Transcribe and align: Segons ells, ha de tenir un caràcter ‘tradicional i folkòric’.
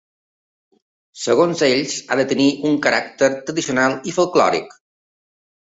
Segons 1.25 1.61
ells, 1.69 1.93
ha 2.15 2.19
de 2.21 2.27
tenir 2.33 2.49
un 2.71 2.81
caràcter 2.89 3.33
‘tradicional 3.37 3.99
i 4.13 4.19
folkòric’. 4.19 4.79